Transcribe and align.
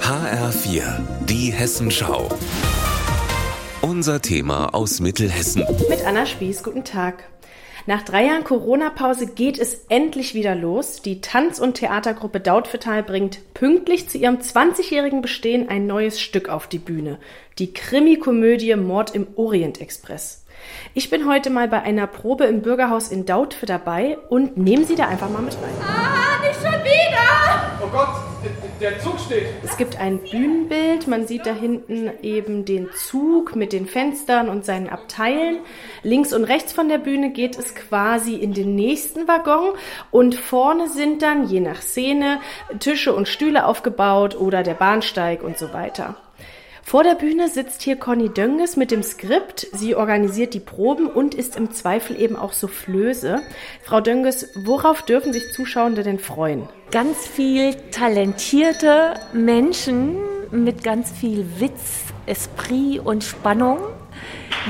HR4, 0.00 0.82
die 1.26 1.50
Hessenschau. 1.52 2.28
Unser 3.80 4.20
Thema 4.20 4.74
aus 4.74 5.00
Mittelhessen. 5.00 5.64
Mit 5.88 6.04
Anna 6.04 6.26
Spieß, 6.26 6.62
guten 6.62 6.84
Tag. 6.84 7.24
Nach 7.86 8.02
drei 8.02 8.26
Jahren 8.26 8.44
Corona-Pause 8.44 9.28
geht 9.28 9.58
es 9.58 9.86
endlich 9.88 10.34
wieder 10.34 10.54
los. 10.54 11.00
Die 11.02 11.20
Tanz- 11.20 11.58
und 11.58 11.74
Theatergruppe 11.74 12.40
Dautphetal 12.40 13.02
bringt 13.02 13.54
pünktlich 13.54 14.08
zu 14.08 14.18
ihrem 14.18 14.36
20-jährigen 14.36 15.22
Bestehen 15.22 15.68
ein 15.68 15.86
neues 15.86 16.20
Stück 16.20 16.48
auf 16.48 16.66
die 16.66 16.78
Bühne. 16.78 17.18
Die 17.58 17.72
Krimi-Komödie 17.72 18.76
Mord 18.76 19.14
im 19.14 19.26
Orient 19.36 19.80
Express. 19.80 20.39
Ich 20.94 21.10
bin 21.10 21.28
heute 21.28 21.50
mal 21.50 21.68
bei 21.68 21.82
einer 21.82 22.06
Probe 22.06 22.44
im 22.44 22.62
Bürgerhaus 22.62 23.08
in 23.08 23.26
Dautphe 23.26 23.66
dabei 23.66 24.18
und 24.28 24.56
nehme 24.56 24.84
Sie 24.84 24.96
da 24.96 25.08
einfach 25.08 25.30
mal 25.30 25.42
mit 25.42 25.54
rein. 25.54 25.70
Ah, 25.82 26.44
nicht 26.46 26.60
schon 26.60 26.72
wieder! 26.84 27.80
Oh 27.82 27.88
Gott, 27.92 28.08
der 28.80 28.98
Zug 29.00 29.18
steht. 29.18 29.46
Es 29.62 29.76
gibt 29.76 29.98
ein 29.98 30.18
Bühnenbild, 30.18 31.06
man 31.06 31.26
sieht 31.26 31.46
da 31.46 31.54
hinten 31.54 32.10
eben 32.22 32.64
den 32.64 32.88
Zug 32.94 33.56
mit 33.56 33.72
den 33.72 33.86
Fenstern 33.86 34.48
und 34.48 34.64
seinen 34.64 34.88
Abteilen. 34.88 35.60
Links 36.02 36.32
und 36.32 36.44
rechts 36.44 36.72
von 36.72 36.88
der 36.88 36.98
Bühne 36.98 37.30
geht 37.30 37.58
es 37.58 37.74
quasi 37.74 38.34
in 38.34 38.52
den 38.52 38.74
nächsten 38.74 39.28
Waggon 39.28 39.72
und 40.10 40.34
vorne 40.34 40.88
sind 40.88 41.22
dann, 41.22 41.48
je 41.48 41.60
nach 41.60 41.82
Szene, 41.82 42.40
Tische 42.78 43.14
und 43.14 43.28
Stühle 43.28 43.64
aufgebaut 43.64 44.36
oder 44.38 44.62
der 44.62 44.74
Bahnsteig 44.74 45.42
und 45.42 45.58
so 45.58 45.72
weiter. 45.72 46.16
Vor 46.82 47.04
der 47.04 47.14
Bühne 47.14 47.48
sitzt 47.48 47.82
hier 47.82 47.96
Conny 47.96 48.28
Dönges 48.28 48.76
mit 48.76 48.90
dem 48.90 49.02
Skript. 49.02 49.66
Sie 49.72 49.94
organisiert 49.94 50.54
die 50.54 50.60
Proben 50.60 51.06
und 51.06 51.34
ist 51.34 51.56
im 51.56 51.70
Zweifel 51.70 52.20
eben 52.20 52.36
auch 52.36 52.52
Soufflöse. 52.52 53.42
Frau 53.82 54.00
Dönges, 54.00 54.48
worauf 54.64 55.02
dürfen 55.02 55.32
sich 55.32 55.52
Zuschauende 55.52 56.02
denn 56.02 56.18
freuen? 56.18 56.68
Ganz 56.90 57.26
viel 57.26 57.74
talentierte 57.92 59.14
Menschen 59.32 60.16
mit 60.50 60.82
ganz 60.82 61.12
viel 61.12 61.46
Witz, 61.58 62.04
Esprit 62.26 63.00
und 63.04 63.22
Spannung. 63.22 63.78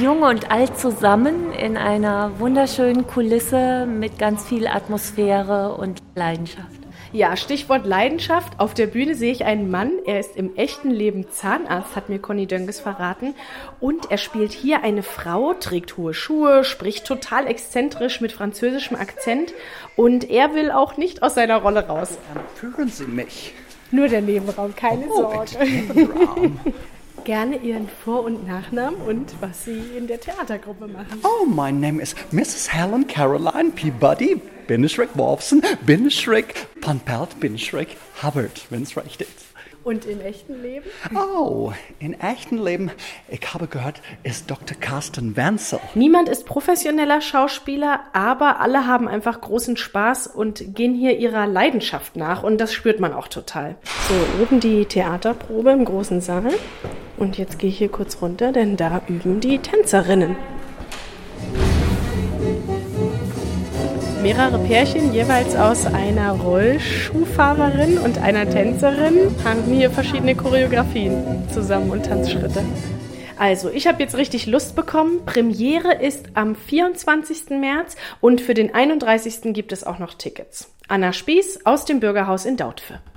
Jung 0.00 0.22
und 0.22 0.50
alt 0.50 0.78
zusammen 0.78 1.52
in 1.52 1.76
einer 1.76 2.38
wunderschönen 2.38 3.06
Kulisse 3.06 3.86
mit 3.86 4.18
ganz 4.18 4.44
viel 4.44 4.66
Atmosphäre 4.66 5.74
und 5.74 6.00
Leidenschaft. 6.14 6.83
Ja, 7.14 7.36
Stichwort 7.36 7.86
Leidenschaft. 7.86 8.58
Auf 8.58 8.74
der 8.74 8.88
Bühne 8.88 9.14
sehe 9.14 9.30
ich 9.30 9.44
einen 9.44 9.70
Mann. 9.70 9.92
Er 10.04 10.18
ist 10.18 10.36
im 10.36 10.56
echten 10.56 10.90
Leben 10.90 11.30
Zahnarzt, 11.30 11.94
hat 11.94 12.08
mir 12.08 12.18
Conny 12.18 12.48
Dönges 12.48 12.80
verraten. 12.80 13.36
Und 13.78 14.10
er 14.10 14.18
spielt 14.18 14.50
hier 14.50 14.82
eine 14.82 15.04
Frau, 15.04 15.54
trägt 15.54 15.96
hohe 15.96 16.12
Schuhe, 16.12 16.64
spricht 16.64 17.06
total 17.06 17.46
exzentrisch 17.46 18.20
mit 18.20 18.32
französischem 18.32 18.96
Akzent. 18.96 19.54
Und 19.94 20.28
er 20.28 20.56
will 20.56 20.72
auch 20.72 20.96
nicht 20.96 21.22
aus 21.22 21.36
seiner 21.36 21.58
Rolle 21.58 21.86
raus. 21.86 22.18
Führen 22.56 22.88
Sie 22.88 23.06
mich. 23.06 23.54
Nur 23.92 24.08
der 24.08 24.20
Nebenraum, 24.20 24.74
keine 24.74 25.06
Oh, 25.08 25.16
Sorge. 25.22 25.56
Gerne 27.24 27.56
Ihren 27.56 27.88
Vor- 27.88 28.24
und 28.24 28.46
Nachnamen 28.46 29.00
und 29.00 29.34
was 29.40 29.64
Sie 29.64 29.80
in 29.96 30.06
der 30.06 30.20
Theatergruppe 30.20 30.86
machen. 30.86 31.22
Oh, 31.22 31.46
my 31.46 31.72
name 31.72 32.02
is 32.02 32.14
Mrs. 32.32 32.70
Helen 32.70 33.06
Caroline 33.06 33.70
Peabody, 33.74 34.42
Binneschreck 34.66 35.08
Wolfson, 35.14 35.62
Binneschreck 35.86 36.66
Panpelt, 36.82 37.40
Binneschreck 37.40 37.96
Hubbard, 38.22 38.66
wenn 38.68 38.82
es 38.82 38.94
recht 38.98 39.22
ist. 39.22 39.46
Und 39.84 40.04
im 40.04 40.20
echten 40.20 40.60
Leben? 40.62 40.84
Oh, 41.14 41.72
in 41.98 42.18
echten 42.20 42.62
Leben, 42.62 42.90
ich 43.28 43.54
habe 43.54 43.68
gehört, 43.68 44.02
ist 44.22 44.50
Dr. 44.50 44.76
Carsten 44.78 45.36
Wenzel. 45.36 45.78
Niemand 45.94 46.28
ist 46.28 46.44
professioneller 46.44 47.22
Schauspieler, 47.22 48.00
aber 48.12 48.60
alle 48.60 48.86
haben 48.86 49.08
einfach 49.08 49.40
großen 49.40 49.78
Spaß 49.78 50.26
und 50.26 50.74
gehen 50.74 50.94
hier 50.94 51.18
ihrer 51.18 51.46
Leidenschaft 51.46 52.16
nach 52.16 52.42
und 52.42 52.58
das 52.58 52.74
spürt 52.74 53.00
man 53.00 53.14
auch 53.14 53.28
total. 53.28 53.76
So, 54.08 54.42
oben 54.42 54.60
die 54.60 54.84
Theaterprobe 54.84 55.72
im 55.72 55.86
großen 55.86 56.20
Saal 56.20 56.52
und 57.16 57.38
jetzt 57.38 57.58
gehe 57.58 57.70
ich 57.70 57.78
hier 57.78 57.88
kurz 57.88 58.20
runter, 58.20 58.52
denn 58.52 58.76
da 58.76 59.02
üben 59.08 59.40
die 59.40 59.58
Tänzerinnen. 59.58 60.36
Mehrere 64.22 64.58
Pärchen, 64.58 65.12
jeweils 65.12 65.54
aus 65.54 65.84
einer 65.84 66.32
Rollschuhfahrerin 66.32 67.98
und 67.98 68.16
einer 68.16 68.48
Tänzerin, 68.48 69.34
haben 69.44 69.62
hier 69.64 69.90
verschiedene 69.90 70.34
Choreografien 70.34 71.46
zusammen 71.52 71.90
und 71.90 72.06
Tanzschritte. 72.06 72.64
Also, 73.36 73.68
ich 73.68 73.86
habe 73.86 74.02
jetzt 74.02 74.16
richtig 74.16 74.46
Lust 74.46 74.76
bekommen. 74.76 75.26
Premiere 75.26 75.94
ist 76.00 76.28
am 76.32 76.54
24. 76.54 77.50
März 77.50 77.96
und 78.22 78.40
für 78.40 78.54
den 78.54 78.74
31. 78.74 79.52
gibt 79.52 79.72
es 79.72 79.84
auch 79.84 79.98
noch 79.98 80.14
Tickets. 80.14 80.72
Anna 80.88 81.12
Spieß 81.12 81.66
aus 81.66 81.84
dem 81.84 82.00
Bürgerhaus 82.00 82.46
in 82.46 82.56
Dautphe. 82.56 83.00